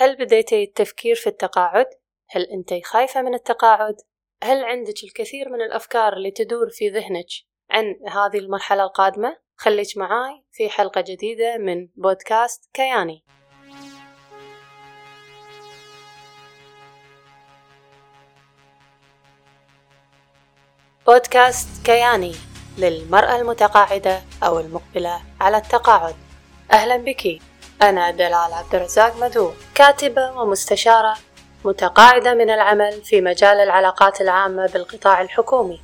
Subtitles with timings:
[0.00, 1.86] هل بديتي التفكير في التقاعد؟
[2.30, 3.94] هل أنت خايفة من التقاعد؟
[4.42, 7.26] هل عندك الكثير من الأفكار اللي تدور في ذهنك
[7.70, 13.24] عن هذه المرحلة القادمة؟ خليك معاي في حلقة جديدة من بودكاست كياني
[21.06, 22.32] بودكاست كياني
[22.78, 26.14] للمرأة المتقاعدة أو المقبلة على التقاعد
[26.72, 27.49] أهلا بك
[27.82, 31.16] أنا دلال عبد الرزاق مدو كاتبة ومستشارة
[31.64, 35.80] متقاعدة من العمل في مجال العلاقات العامة بالقطاع الحكومي.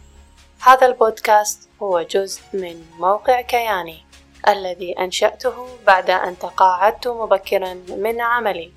[0.60, 4.04] هذا البودكاست هو جزء من موقع كياني
[4.48, 8.72] الذي أنشأته بعد أن تقاعدت مبكرا من عملي.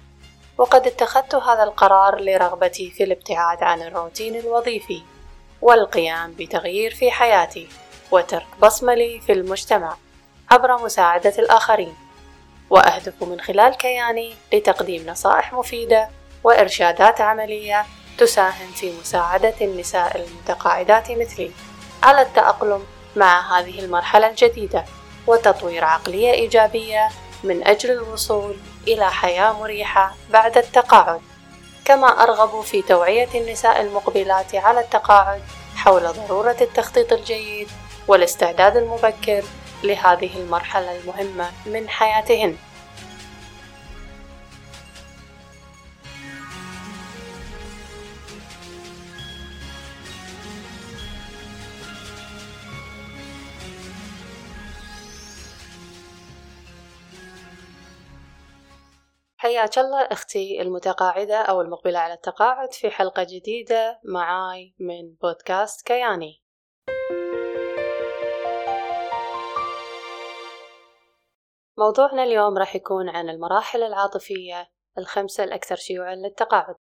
[0.58, 5.02] وقد اتخذت هذا القرار لرغبتي في الابتعاد عن الروتين الوظيفي
[5.62, 7.68] والقيام بتغيير في حياتي
[8.12, 9.96] وترك بصمة لي في المجتمع
[10.52, 12.09] عبر مساعدة الآخرين.
[12.70, 16.10] وأهدف من خلال كياني لتقديم نصائح مفيدة
[16.44, 17.86] وإرشادات عملية
[18.18, 21.52] تساهم في مساعدة النساء المتقاعدات مثلي.
[22.04, 22.84] على التأقلم
[23.16, 24.86] مع هذه المرحلة الجديدة
[25.28, 27.10] وتطوير عقلية إيجابية
[27.44, 31.22] من أجل الوصول إلى حياة مريحة بعد التقاعد.
[31.86, 35.42] كما أرغب في توعية النساء المقبلات على التقاعد
[35.76, 37.68] حول ضرورة التخطيط الجيد
[38.08, 39.44] والاستعداد المبكر
[39.84, 42.58] لهذه المرحلة المهمة من حياتهن.
[59.38, 66.49] حياك الله أختي المتقاعدة أو المقبلة على التقاعد في حلقة جديدة معاي من بودكاست كياني.
[71.80, 76.76] موضوعنا اليوم راح يكون عن المراحل العاطفية الخمسة الأكثر شيوعا للتقاعد.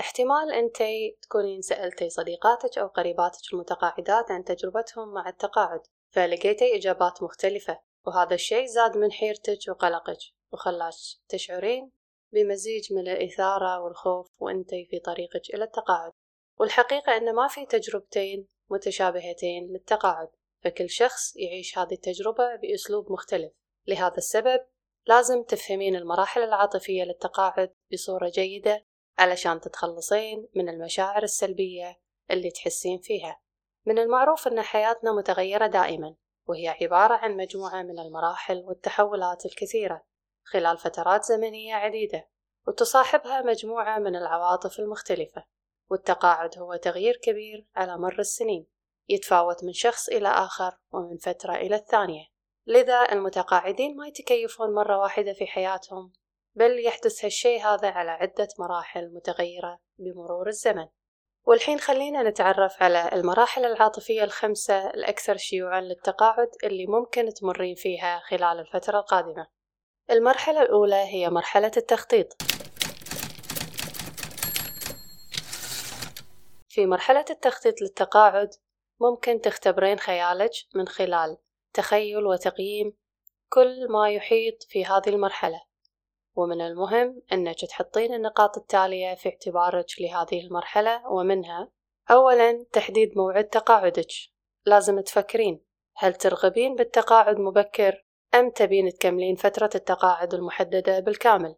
[0.00, 5.80] احتمال أنتي تكونين سألتي صديقاتك أو قريباتك المتقاعدات عن تجربتهم مع التقاعد
[6.10, 10.18] فلقيتي إجابات مختلفة وهذا الشيء زاد من حيرتك وقلقك
[10.52, 10.94] وخلاك
[11.28, 11.90] تشعرين
[12.32, 16.12] بمزيج من الإثارة والخوف وأنتي في طريقك إلى التقاعد.
[16.58, 20.28] والحقيقة أن ما في تجربتين متشابهتين للتقاعد
[20.64, 23.52] فكل شخص يعيش هذه التجربة بأسلوب مختلف.
[23.86, 24.60] لهذا السبب
[25.06, 28.84] لازم تفهمين المراحل العاطفية للتقاعد بصورة جيدة
[29.18, 33.40] علشان تتخلصين من المشاعر السلبية اللي تحسين فيها.
[33.86, 36.14] من المعروف أن حياتنا متغيرة دائما
[36.46, 40.04] وهي عبارة عن مجموعة من المراحل والتحولات الكثيرة
[40.44, 42.28] خلال فترات زمنية عديدة
[42.66, 45.44] وتصاحبها مجموعة من العواطف المختلفة.
[45.90, 48.66] والتقاعد هو تغيير كبير على مر السنين
[49.08, 52.24] يتفاوت من شخص إلى آخر ومن فترة إلى الثانية.
[52.66, 56.12] لذا المتقاعدين ما يتكيفون مرة واحدة في حياتهم
[56.54, 60.86] بل يحدث هالشيء هذا على عدة مراحل متغيرة بمرور الزمن.
[61.46, 68.60] والحين خلينا نتعرف على المراحل العاطفية الخمسة الأكثر شيوعا للتقاعد اللي ممكن تمرين فيها خلال
[68.60, 69.46] الفترة القادمة.
[70.10, 72.36] المرحلة الأولى هي مرحلة التخطيط.
[76.74, 78.54] في مرحلة التخطيط للتقاعد
[79.00, 81.38] ممكن تختبرين خيالك من خلال
[81.72, 82.92] تخيل وتقييم
[83.48, 85.62] كل ما يحيط في هذه المرحلة.
[86.36, 91.70] ومن المهم أنك تحطين النقاط التالية في اعتبارك لهذه المرحلة ومنها
[92.10, 94.12] أولا تحديد موعد تقاعدك.
[94.66, 95.64] لازم تفكرين
[95.96, 98.04] هل ترغبين بالتقاعد مبكر
[98.34, 101.56] أم تبين تكملين فترة التقاعد المحددة بالكامل؟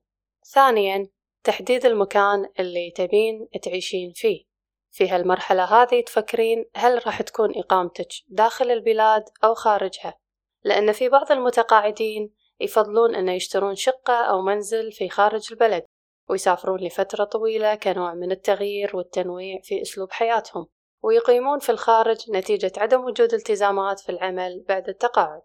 [0.55, 1.09] ثانيا
[1.45, 4.56] تحديد المكان اللي تبين تعيشين فيه.
[4.97, 10.19] في هالمرحلة هذه تفكرين هل راح تكون إقامتك داخل البلاد أو خارجها؟
[10.65, 15.85] لأن في بعض المتقاعدين يفضلون أن يشترون شقة أو منزل في خارج البلد
[16.29, 20.67] ويسافرون لفترة طويلة كنوع من التغيير والتنويع في أسلوب حياتهم
[21.03, 25.43] ويقيمون في الخارج نتيجة عدم وجود التزامات في العمل بعد التقاعد.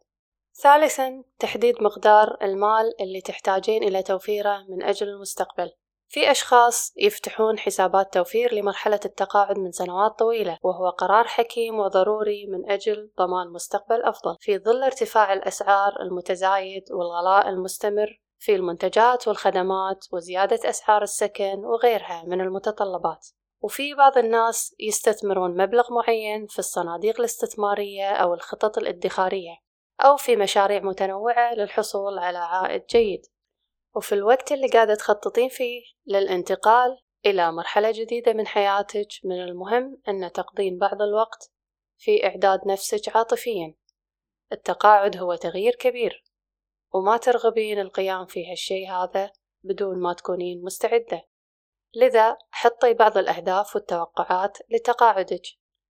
[0.54, 5.72] ثالثا تحديد مقدار المال اللي تحتاجين إلى توفيره من أجل المستقبل.
[6.12, 12.72] في أشخاص يفتحون حسابات توفير لمرحلة التقاعد من سنوات طويلة وهو قرار حكيم وضروري من
[12.72, 14.36] أجل ضمان مستقبل أفضل.
[14.40, 22.42] في ظل ارتفاع الأسعار المتزايد والغلاء المستمر في المنتجات والخدمات وزيادة أسعار السكن وغيرها من
[22.42, 23.28] المتطلبات.
[23.62, 29.56] وفي بعض الناس يستثمرون مبلغ معين في الصناديق الاستثمارية أو الخطط الادخارية
[30.02, 33.22] أو في مشاريع متنوعة للحصول على عائد جيد.
[33.96, 40.32] وفي الوقت اللي قاعدة تخططين فيه للانتقال إلى مرحلة جديدة من حياتك من المهم أن
[40.32, 41.52] تقضين بعض الوقت
[41.98, 43.76] في إعداد نفسك عاطفيا.
[44.52, 46.24] التقاعد هو تغيير كبير
[46.94, 49.32] وما ترغبين القيام في هالشي هذا
[49.64, 51.28] بدون ما تكونين مستعدة.
[51.96, 55.44] لذا حطي بعض الأهداف والتوقعات لتقاعدك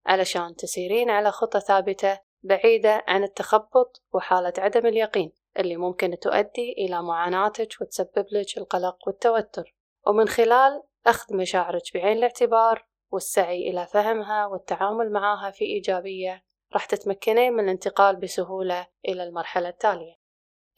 [0.06, 5.41] علشان تسيرين على خطة ثابتة بعيدة عن التخبط وحالة عدم اليقين.
[5.59, 9.75] اللي ممكن تؤدي إلى معاناتك وتسبب لك القلق والتوتر.
[10.07, 16.44] ومن خلال أخذ مشاعرك بعين الاعتبار والسعي إلى فهمها والتعامل معها في إيجابية
[16.74, 20.15] راح تتمكنين من الانتقال بسهولة إلى المرحلة التالية.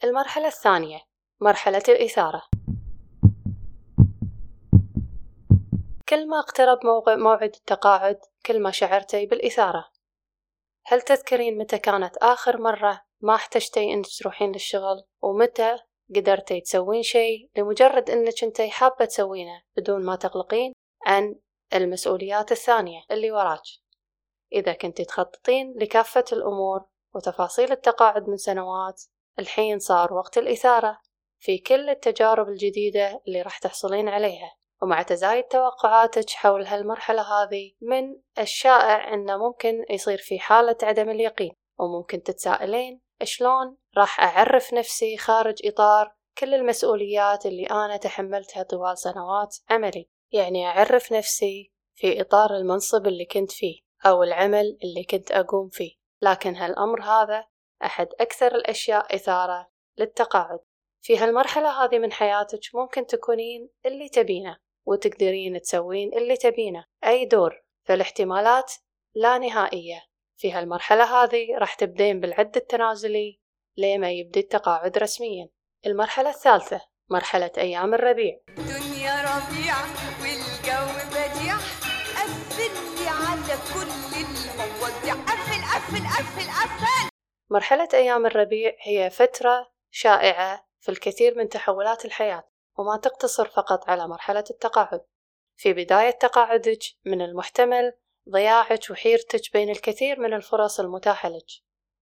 [0.04, 1.00] المرحلة الثانية
[1.40, 2.42] مرحلة الإثارة.
[6.08, 6.78] كل ما اقترب
[7.08, 9.93] موعد التقاعد كل ما شعرتي بالإثارة.
[10.86, 15.78] هل تذكرين متى كانت آخر مرة ما احتجتي إنك تروحين للشغل؟ ومتى
[16.16, 20.72] قدرتي تسوين شيء لمجرد إنك أنتي حابة تسوينه بدون ما تقلقين
[21.06, 21.34] عن
[21.74, 23.62] المسؤوليات الثانية اللي وراك؟
[24.52, 26.84] إذا كنت تخططين لكافة الأمور
[27.14, 29.02] وتفاصيل التقاعد من سنوات
[29.38, 31.00] الحين صار وقت الإثارة
[31.38, 34.56] في كل التجارب الجديدة اللي راح تحصلين عليها.
[34.82, 41.52] ومع تزايد توقعاتك حول هالمرحلة هذه من الشائع أنه ممكن يصير في حالة عدم اليقين
[41.78, 49.56] وممكن تتساءلين شلون راح أعرف نفسي خارج إطار كل المسؤوليات اللي أنا تحملتها طوال سنوات
[49.70, 50.08] عملي.
[50.32, 55.92] يعني أعرف نفسي في إطار المنصب اللي كنت فيه أو العمل اللي كنت أقوم فيه.
[56.22, 57.46] لكن هالأمر هذا
[57.84, 59.68] أحد أكثر الأشياء إثارة
[59.98, 60.60] للتقاعد.
[61.00, 64.56] في هالمرحلة هذه من حياتك ممكن تكونين اللي تبينه.
[64.86, 66.84] وتقدرين تسوين اللي تبينه.
[67.04, 68.72] أي دور فالاحتمالات
[69.14, 70.02] لا نهائية.
[70.36, 73.40] في هالمرحلة هذه راح تبدين بالعد التنازلي
[73.76, 75.48] لما يبدي التقاعد رسميا.
[75.86, 78.40] المرحلة الثالثة مرحلة أيام الربيع.
[78.48, 79.74] دنيا ربيع
[80.20, 81.56] والجو بديع.
[82.16, 85.14] قفل لي على كل المواضيع.
[85.14, 87.10] قفل قفل قفل قفل
[87.50, 92.53] مرحلة أيام الربيع هي فترة شائعة في الكثير من تحولات الحياة.
[92.78, 95.04] وما تقتصر فقط على مرحلة التقاعد.
[95.56, 97.92] في بداية تقاعدك من المحتمل
[98.30, 101.46] ضياعك وحيرتك بين الكثير من الفرص المتاحة لك.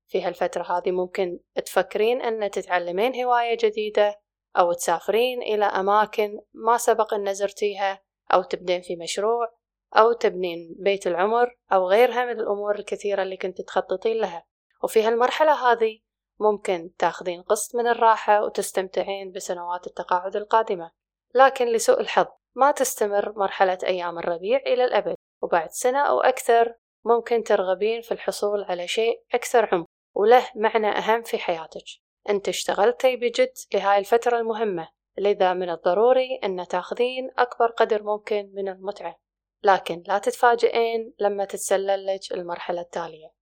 [0.06, 4.20] في هالفترة هذه ممكن تفكرين أن تتعلمين هواية جديدة
[4.58, 8.02] أو تسافرين إلى أماكن ما سبق أن زرتيها
[8.34, 9.54] أو تبدين في مشروع
[9.96, 14.46] أو تبنين بيت العمر أو غيرها من الأمور الكثيرة اللي كنت تخططين لها.
[14.82, 16.00] وفي هالمرحلة هذه
[16.43, 20.91] ممكن تاخذين قسط من الراحة وتستمتعين بسنوات التقاعد القادمة.
[21.35, 25.15] لكن لسوء الحظ ما تستمر مرحلة أيام الربيع إلى الأبد.
[25.43, 26.75] وبعد سنة أو أكثر
[27.05, 29.87] ممكن ترغبين في الحصول على شيء أكثر عمق.
[30.15, 31.85] وله معنى أهم في حياتك.
[32.29, 34.89] أنت اشتغلتي بجد لهاي الفترة المهمة.
[35.19, 39.19] لذا من الضروري أن تاخذين أكبر قدر ممكن من المتعة.
[39.62, 43.33] لكن لا تتفاجئين لما تتسلل لك المرحلة التالية.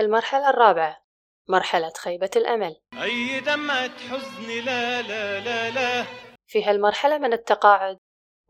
[0.00, 1.09] المرحلة الرابعة
[1.50, 2.76] مرحلة خيبة الأمل.
[3.02, 6.06] أي دمعة حزن لا لا لا لا.
[6.46, 7.98] في هالمرحلة من التقاعد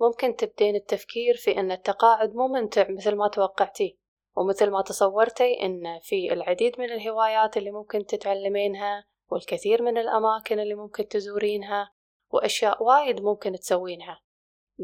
[0.00, 3.92] ممكن تبدين التفكير في أن التقاعد مو ممتع مثل ما توقعتيه
[4.36, 10.74] ومثل ما تصورتي أن في العديد من الهوايات اللي ممكن تتعلمينها والكثير من الأماكن اللي
[10.74, 11.92] ممكن تزورينها
[12.30, 14.20] وأشياء وايد ممكن تسوينها.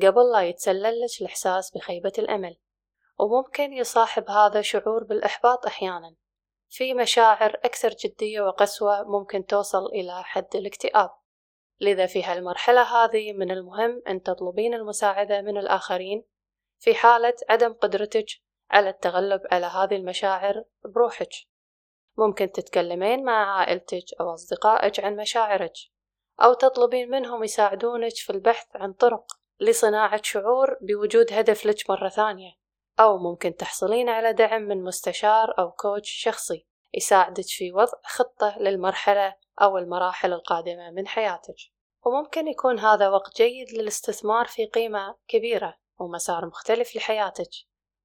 [0.02, 2.56] قبل لا يتسللك الإحساس بخيبة الأمل
[3.18, 6.14] وممكن يصاحب هذا شعور بالإحباط أحيانا.
[6.68, 11.10] في مشاعر أكثر جدية وقسوة ممكن توصل إلى حد الاكتئاب.
[11.80, 16.24] لذا في هالمرحلة هذه من المهم أن تطلبين المساعدة من الآخرين
[16.78, 18.26] في حالة عدم قدرتك
[18.70, 21.32] على التغلب على هذه المشاعر بروحك.
[22.18, 25.72] ممكن تتكلمين مع عائلتك أو أصدقائك عن مشاعرك
[26.42, 32.65] أو تطلبين منهم يساعدونك في البحث عن طرق لصناعة شعور بوجود هدف لك مرة ثانية.
[33.00, 39.34] أو ممكن تحصلين على دعم من مستشار أو كوتش شخصي يساعدك في وضع خطة للمرحلة
[39.62, 41.56] أو المراحل القادمة من حياتك.
[42.06, 47.50] وممكن يكون هذا وقت جيد للاستثمار في قيمة كبيرة ومسار مختلف لحياتك.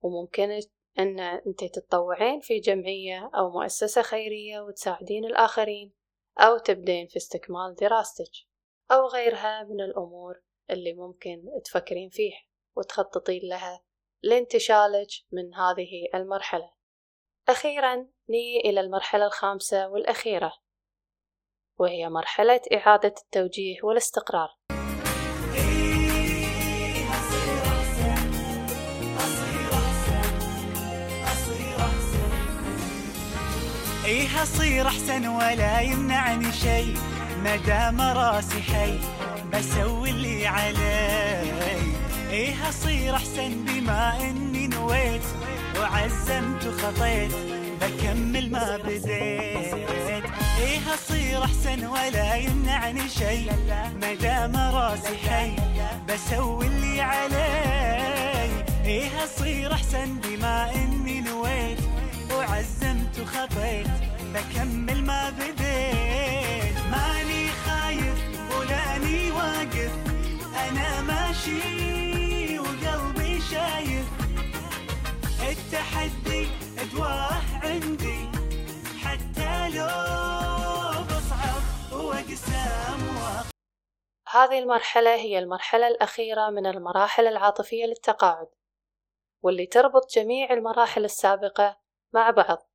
[0.01, 0.59] وممكن
[0.99, 5.93] أن أنت تتطوعين في جمعية أو مؤسسة خيرية وتساعدين الآخرين
[6.37, 8.31] أو تبدين في استكمال دراستك
[8.91, 12.33] أو غيرها من الأمور اللي ممكن تفكرين فيه
[12.75, 13.81] وتخططين لها.
[14.23, 16.71] لانتشالك من هذه المرحلة.
[17.49, 17.95] أخيرا
[18.29, 20.53] نيجي إلى المرحلة الخامسة والأخيرة
[21.79, 24.49] وهي مرحلة إعادة التوجيه والاستقرار.
[34.05, 36.93] إيه أصير أحسن ولا يمنعني شي
[37.37, 38.99] مدام راسي حي
[39.53, 41.91] بسوي اللي علي.
[42.29, 45.21] إيه أصير احسن بما إني نويت
[45.79, 47.31] وعزمت وخطيت
[47.81, 49.05] بكمل ما بديت
[50.59, 53.49] إيه اصير أحسن ولا يمنعني شي
[53.95, 55.55] مدام راسي حي
[56.07, 58.63] بسوي اللي علي.
[58.85, 61.79] إيه اصير أحسن بما إني نويت
[62.35, 63.87] وعزمت وخطيت
[64.33, 66.10] بكمل ما بديت.
[76.91, 78.29] ادواه عندي
[79.03, 83.51] حتى لو بصعب وأقسام واقف
[84.27, 88.47] هذه المرحلة هي المرحلة الأخيرة من المراحل العاطفية للتقاعد
[89.41, 91.79] واللي تربط جميع المراحل السابقة
[92.13, 92.69] مع بعض.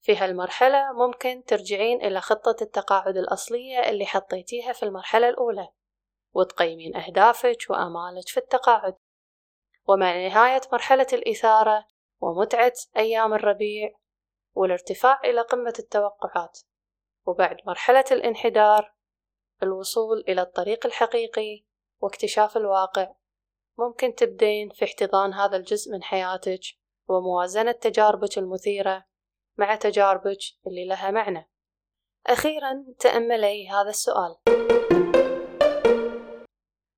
[0.00, 5.68] في هالمرحلة ممكن ترجعين إلى خطة التقاعد الأصلية اللي حطيتيها في المرحلة الأولى
[6.32, 8.96] وتقيمين أهدافك وآمالك في التقاعد.
[9.86, 13.94] ومع نهاية مرحلة الإثارة ومتعة أيام الربيع
[14.54, 16.60] والارتفاع إلى قمة التوقعات
[17.26, 18.94] وبعد مرحلة الانحدار
[19.62, 21.64] الوصول إلى الطريق الحقيقي
[22.00, 23.14] واكتشاف الواقع.
[23.78, 26.60] ممكن تبدين في احتضان هذا الجزء من حياتك
[27.08, 29.04] وموازنة تجاربك المثيرة
[29.56, 31.50] مع تجاربك اللي لها معنى.
[32.26, 34.36] أخيرا تأملي هذا السؤال.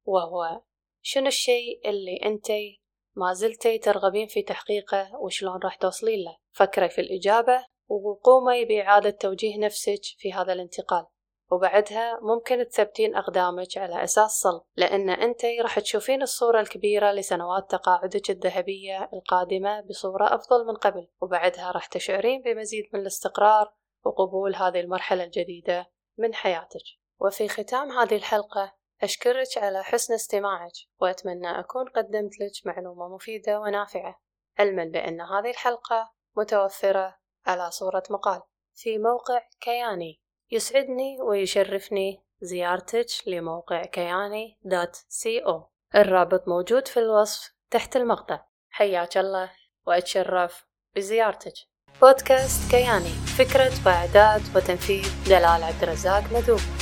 [0.04, 0.62] وهو
[1.02, 2.82] شنو الشيء اللي أنتي
[3.16, 6.36] ما زلتي ترغبين في تحقيقه وشلون راح توصلين له.
[6.52, 11.06] فكري في الإجابة وقومي بإعادة توجيه نفسك في هذا الانتقال.
[11.50, 18.30] وبعدها ممكن تثبتين أقدامك على أساس صلب لأن أنتي راح تشوفين الصورة الكبيرة لسنوات تقاعدك
[18.30, 21.08] الذهبية القادمة بصورة أفضل من قبل.
[21.20, 23.72] وبعدها راح تشعرين بمزيد من الاستقرار
[24.04, 26.84] وقبول هذه المرحلة الجديدة من حياتك.
[27.20, 34.20] وفي ختام هذه الحلقة أشكرك على حسن استماعك وأتمنى أكون قدمت لك معلومة مفيدة ونافعة
[34.58, 38.42] علما بأن هذه الحلقة متوفرة على صورة مقال.
[38.74, 40.20] في موقع كياني.
[40.50, 45.70] يسعدني ويشرفني زيارتك لموقع كياني دوت سي أو.
[45.94, 48.44] الرابط موجود في الوصف تحت المقطع.
[48.70, 49.50] حياك الله
[49.86, 51.54] وأتشرف بزيارتك.
[52.00, 53.14] بودكاست كياني.
[53.38, 56.75] فكرة وإعداد وتنفيذ دلال عبد الرزاق مذوب